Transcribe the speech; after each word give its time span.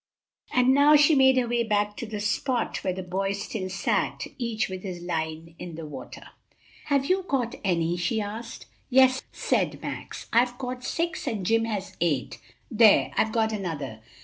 And 0.51 0.73
now 0.73 0.95
she 0.95 1.13
made 1.13 1.37
her 1.37 1.47
way 1.47 1.61
back 1.61 1.95
to 1.97 2.07
the 2.07 2.19
spot 2.19 2.77
where 2.83 2.91
the 2.91 3.03
boys 3.03 3.43
still 3.43 3.69
sat, 3.69 4.25
each 4.39 4.67
with 4.67 4.81
his 4.81 4.99
line 5.03 5.53
in 5.59 5.75
the 5.75 5.85
water. 5.85 6.23
"Have 6.85 7.05
you 7.05 7.21
caught 7.21 7.53
any?" 7.63 7.97
she 7.97 8.19
asked. 8.19 8.65
"Yes," 8.89 9.21
said 9.31 9.79
Max, 9.79 10.25
"I've 10.33 10.57
caught 10.57 10.83
six 10.83 11.27
and 11.27 11.45
Jim 11.45 11.65
has 11.65 11.95
eight. 12.01 12.39
There! 12.71 13.11
I've 13.15 13.31
got 13.31 13.53
another!" 13.53 13.99